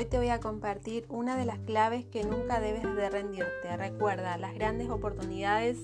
te 0.00 0.18
voy 0.18 0.30
a 0.30 0.40
compartir 0.40 1.04
una 1.08 1.36
de 1.36 1.44
las 1.44 1.58
claves 1.60 2.04
que 2.06 2.24
nunca 2.24 2.60
debes 2.60 2.82
de 2.82 3.10
rendirte. 3.10 3.76
Recuerda, 3.76 4.38
las 4.38 4.54
grandes 4.54 4.88
oportunidades 4.88 5.78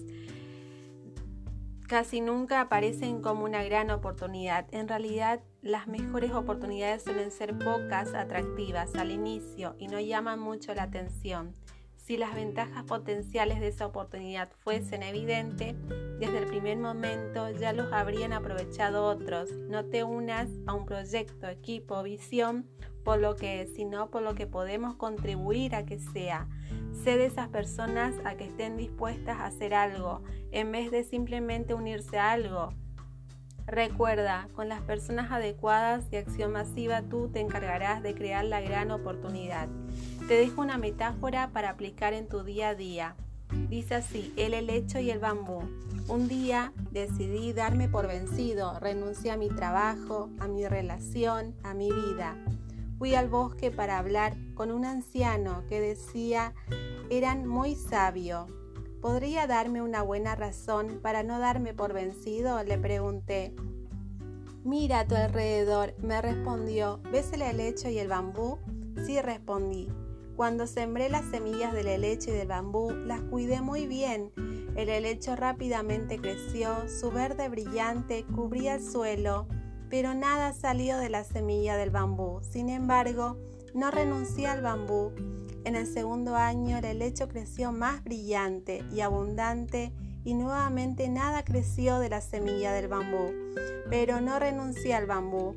casi 1.86 2.20
nunca 2.20 2.60
aparecen 2.60 3.20
como 3.23 3.45
una 3.45 3.62
gran 3.64 3.91
oportunidad. 3.91 4.66
En 4.73 4.88
realidad, 4.88 5.41
las 5.62 5.86
mejores 5.86 6.32
oportunidades 6.32 7.05
suelen 7.05 7.30
ser 7.30 7.56
pocas, 7.59 8.14
atractivas 8.14 8.95
al 8.95 9.10
inicio 9.10 9.77
y 9.79 9.88
no 9.88 10.00
llaman 10.00 10.40
mucho 10.40 10.75
la 10.75 10.84
atención. 10.84 11.54
Si 11.96 12.16
las 12.16 12.34
ventajas 12.34 12.84
potenciales 12.84 13.61
de 13.61 13.68
esa 13.68 13.86
oportunidad 13.86 14.50
fuesen 14.64 15.02
evidentes, 15.02 15.75
desde 16.18 16.38
el 16.38 16.46
primer 16.46 16.79
momento 16.79 17.50
ya 17.50 17.75
los 17.75 17.92
habrían 17.92 18.33
aprovechado 18.33 19.05
otros. 19.05 19.50
No 19.52 19.84
te 19.84 20.05
unas 20.05 20.48
a 20.66 20.72
un 20.72 20.86
proyecto, 20.86 21.48
equipo, 21.48 22.02
visión 22.02 22.66
por 23.09 23.21
lo 23.21 23.37
que 23.37 23.62
es, 23.62 23.73
sino 23.75 24.11
por 24.11 24.21
lo 24.21 24.35
que 24.35 24.47
podemos 24.47 24.95
contribuir 24.95 25.75
a 25.75 25.87
que 25.87 25.98
sea. 25.98 26.47
Sé 26.93 27.17
de 27.17 27.25
esas 27.25 27.48
personas 27.48 28.15
a 28.27 28.34
que 28.34 28.45
estén 28.45 28.77
dispuestas 28.77 29.39
a 29.39 29.47
hacer 29.47 29.73
algo, 29.73 30.21
en 30.53 30.71
vez 30.73 30.91
de 30.91 31.05
simplemente 31.05 31.73
unirse 31.73 32.19
a 32.19 32.33
algo. 32.33 32.69
Recuerda, 33.65 34.48
con 34.55 34.69
las 34.69 34.83
personas 34.83 35.33
adecuadas 35.33 36.05
y 36.12 36.17
acción 36.17 36.53
masiva 36.53 37.01
tú 37.01 37.31
te 37.31 37.41
encargarás 37.41 38.03
de 38.03 38.15
crear 38.15 38.45
la 38.45 38.61
gran 38.61 38.91
oportunidad. 38.91 39.70
Te 40.29 40.34
dejo 40.34 40.61
una 40.61 40.77
metáfora 40.77 41.48
para 41.48 41.70
aplicar 41.70 42.12
en 42.12 42.29
tu 42.29 42.43
día 42.43 42.69
a 42.69 42.75
día. 42.75 43.17
Dice 43.70 43.95
así, 43.95 44.34
el 44.37 44.53
helecho 44.53 44.98
y 44.98 45.11
el 45.11 45.19
bambú. 45.19 45.62
Un 46.09 46.29
día 46.29 46.75
decidí 46.91 47.55
darme 47.55 47.89
por 47.89 48.06
vencido, 48.06 48.79
renuncié 48.81 49.31
a 49.31 49.39
mi 49.39 49.48
trabajo, 49.48 50.28
a 50.41 50.47
mi 50.47 50.69
relación, 50.69 51.55
a 51.62 51.72
mi 51.72 51.91
vida. 51.91 52.37
Fui 52.98 53.14
al 53.14 53.28
bosque 53.28 53.70
para 53.70 53.98
hablar 53.98 54.36
con 54.54 54.72
un 54.72 54.84
anciano 54.84 55.62
que 55.68 55.80
decía 55.80 56.52
eran 57.10 57.46
muy 57.46 57.77
sabio. 57.77 58.46
¿Podría 59.00 59.46
darme 59.46 59.80
una 59.80 60.02
buena 60.02 60.34
razón 60.34 60.98
para 61.00 61.22
no 61.22 61.38
darme 61.38 61.74
por 61.74 61.92
vencido? 61.92 62.62
Le 62.64 62.76
pregunté. 62.76 63.54
Mira 64.64 65.00
a 65.00 65.06
tu 65.06 65.14
alrededor, 65.14 65.94
me 66.02 66.20
respondió. 66.20 67.00
¿Ves 67.12 67.32
el 67.32 67.42
helecho 67.42 67.88
y 67.88 67.98
el 67.98 68.08
bambú? 68.08 68.58
Sí, 69.06 69.20
respondí. 69.20 69.88
Cuando 70.34 70.66
sembré 70.66 71.08
las 71.08 71.24
semillas 71.26 71.72
del 71.72 71.86
helecho 71.86 72.30
y 72.30 72.34
del 72.34 72.48
bambú, 72.48 72.91
las 72.91 73.20
cuidé 73.22 73.62
muy 73.62 73.86
bien. 73.86 74.32
El 74.76 74.88
helecho 74.88 75.36
rápidamente 75.36 76.19
creció, 76.19 76.88
su 76.88 77.10
verde 77.10 77.48
brillante 77.48 78.24
cubría 78.24 78.74
el 78.74 78.84
suelo, 78.84 79.46
pero 79.91 80.14
nada 80.14 80.53
salió 80.53 80.98
de 80.98 81.08
la 81.08 81.25
semilla 81.25 81.77
del 81.77 81.91
bambú. 81.91 82.41
Sin 82.42 82.69
embargo, 82.69 83.36
no 83.75 83.91
renuncié 83.91 84.47
al 84.47 84.62
bambú 84.62 85.12
en 85.69 85.77
el 85.77 85.86
segundo 85.86 86.34
año 86.34 86.78
el 86.78 86.84
helecho 86.86 87.28
creció 87.28 87.72
más 87.72 88.03
brillante 88.03 88.84
y 88.91 89.00
abundante 89.00 89.92
y 90.25 90.33
nuevamente 90.33 91.11
nada 91.11 91.44
creció 91.44 91.98
de 91.98 92.09
la 92.09 92.22
semilla 92.22 92.72
del 92.72 92.89
bambú, 92.89 93.34
pero 93.91 94.22
no 94.22 94.39
renuncié 94.39 94.94
al 94.94 95.05
bambú. 95.05 95.55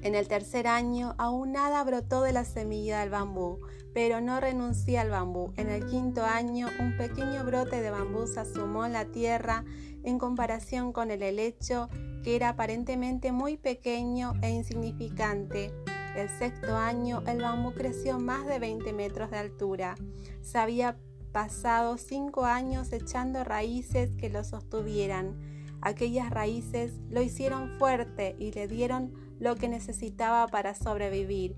En 0.00 0.14
el 0.14 0.28
tercer 0.28 0.66
año 0.66 1.14
aún 1.18 1.52
nada 1.52 1.84
brotó 1.84 2.22
de 2.22 2.32
la 2.32 2.46
semilla 2.46 3.00
del 3.00 3.10
bambú, 3.10 3.58
pero 3.92 4.22
no 4.22 4.40
renuncié 4.40 4.98
al 4.98 5.10
bambú. 5.10 5.52
En 5.56 5.68
el 5.68 5.84
quinto 5.84 6.24
año 6.24 6.68
un 6.80 6.96
pequeño 6.96 7.44
brote 7.44 7.82
de 7.82 7.90
bambú 7.90 8.26
se 8.26 8.40
asomó 8.40 8.86
en 8.86 8.94
la 8.94 9.04
tierra 9.04 9.62
en 10.04 10.18
comparación 10.18 10.92
con 10.94 11.10
el 11.10 11.22
helecho, 11.22 11.90
que 12.28 12.36
era 12.36 12.50
aparentemente 12.50 13.32
muy 13.32 13.56
pequeño 13.56 14.34
e 14.42 14.50
insignificante. 14.50 15.72
El 16.14 16.28
sexto 16.28 16.76
año 16.76 17.22
el 17.26 17.40
bambú 17.40 17.72
creció 17.72 18.18
más 18.18 18.46
de 18.46 18.58
20 18.58 18.92
metros 18.92 19.30
de 19.30 19.38
altura. 19.38 19.94
Se 20.42 20.58
había 20.58 20.98
pasado 21.32 21.96
cinco 21.96 22.44
años 22.44 22.92
echando 22.92 23.44
raíces 23.44 24.14
que 24.14 24.28
lo 24.28 24.44
sostuvieran. 24.44 25.40
Aquellas 25.80 26.28
raíces 26.28 26.92
lo 27.08 27.22
hicieron 27.22 27.70
fuerte 27.78 28.36
y 28.38 28.52
le 28.52 28.68
dieron 28.68 29.14
lo 29.38 29.56
que 29.56 29.70
necesitaba 29.70 30.48
para 30.48 30.74
sobrevivir. 30.74 31.56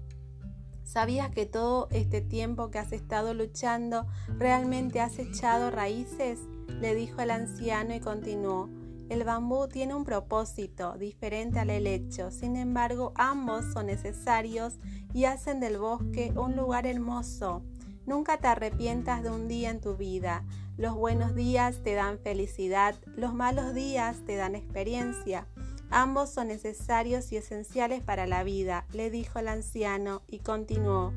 ¿Sabías 0.84 1.31
que 1.31 1.47
todo 1.47 1.89
este 1.91 2.21
tiempo 2.21 2.71
que 2.71 2.78
has 2.78 2.93
estado 2.93 3.34
luchando 3.34 4.06
realmente 4.39 5.00
has 5.00 5.19
echado 5.19 5.72
raíces? 5.72 6.39
le 6.81 6.95
dijo 6.95 7.21
el 7.22 7.33
anciano 7.33 7.93
y 7.93 7.99
continuó. 7.99 8.71
El 9.10 9.25
bambú 9.25 9.66
tiene 9.66 9.97
un 9.97 10.04
propósito 10.04 10.97
diferente 10.97 11.59
al 11.59 11.71
helecho, 11.71 12.31
sin 12.31 12.54
embargo 12.54 13.12
ambos 13.16 13.65
son 13.72 13.87
necesarios 13.87 14.78
y 15.12 15.25
hacen 15.25 15.59
del 15.59 15.78
bosque 15.78 16.32
un 16.37 16.54
lugar 16.54 16.87
hermoso. 16.87 17.65
Nunca 18.06 18.37
te 18.37 18.47
arrepientas 18.47 19.25
de 19.25 19.31
un 19.31 19.48
día 19.48 19.71
en 19.71 19.81
tu 19.81 19.97
vida. 19.97 20.44
Los 20.76 20.94
buenos 20.94 21.34
días 21.34 21.82
te 21.82 21.94
dan 21.94 22.21
felicidad, 22.21 22.94
los 23.16 23.34
malos 23.34 23.75
días 23.75 24.25
te 24.26 24.37
dan 24.37 24.54
experiencia. 24.54 25.48
Ambos 25.91 26.31
son 26.31 26.47
necesarios 26.47 27.32
y 27.32 27.37
esenciales 27.37 28.04
para 28.04 28.28
la 28.28 28.44
vida, 28.44 28.87
le 28.92 29.10
dijo 29.10 29.41
el 29.41 29.48
anciano 29.48 30.22
y 30.28 30.38
continuó. 30.38 31.12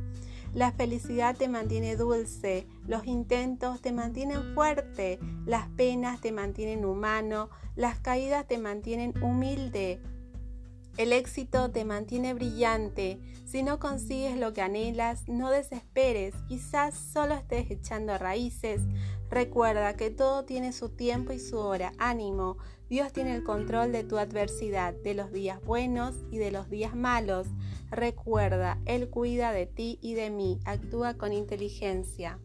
La 0.53 0.71
felicidad 0.71 1.35
te 1.35 1.47
mantiene 1.47 1.95
dulce, 1.95 2.67
los 2.85 3.07
intentos 3.07 3.81
te 3.81 3.91
mantienen 3.91 4.53
fuerte, 4.53 5.19
las 5.47 5.67
penas 5.69 6.21
te 6.21 6.31
mantienen 6.31 6.85
humano, 6.85 7.49
las 7.75 7.99
caídas 7.99 8.47
te 8.47 8.59
mantienen 8.59 9.13
humilde. 9.23 9.99
El 10.95 11.11
éxito 11.11 11.71
te 11.71 11.85
mantiene 11.85 12.35
brillante. 12.35 13.19
Si 13.45 13.63
no 13.63 13.79
consigues 13.79 14.37
lo 14.37 14.53
que 14.53 14.61
anhelas, 14.61 15.27
no 15.27 15.49
desesperes. 15.49 16.35
Quizás 16.47 16.93
solo 16.93 17.33
estés 17.33 17.71
echando 17.71 18.15
raíces. 18.19 18.81
Recuerda 19.31 19.95
que 19.95 20.11
todo 20.11 20.45
tiene 20.45 20.71
su 20.71 20.89
tiempo 20.89 21.33
y 21.33 21.39
su 21.39 21.57
hora. 21.57 21.93
Ánimo. 21.97 22.57
Dios 22.89 23.11
tiene 23.11 23.33
el 23.33 23.43
control 23.43 23.91
de 23.91 24.03
tu 24.03 24.19
adversidad, 24.19 24.93
de 24.93 25.15
los 25.15 25.31
días 25.31 25.59
buenos 25.63 26.13
y 26.29 26.37
de 26.37 26.51
los 26.51 26.69
días 26.69 26.95
malos. 26.95 27.47
Recuerda, 27.93 28.79
Él 28.85 29.07
cuida 29.11 29.51
de 29.51 29.67
ti 29.67 29.99
y 30.01 30.15
de 30.15 30.31
mí. 30.31 30.59
Actúa 30.65 31.13
con 31.13 31.31
inteligencia. 31.31 32.39